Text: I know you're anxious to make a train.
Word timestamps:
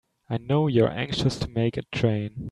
I 0.31 0.39
know 0.39 0.65
you're 0.65 0.89
anxious 0.89 1.37
to 1.37 1.47
make 1.47 1.77
a 1.77 1.83
train. 1.91 2.31